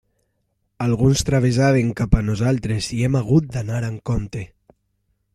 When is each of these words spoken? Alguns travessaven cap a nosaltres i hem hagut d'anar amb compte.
Alguns 0.85 1.19
travessaven 1.25 1.91
cap 1.99 2.17
a 2.19 2.23
nosaltres 2.29 2.87
i 2.99 3.01
hem 3.09 3.17
hagut 3.19 3.51
d'anar 3.57 3.83
amb 3.91 4.01
compte. 4.13 4.43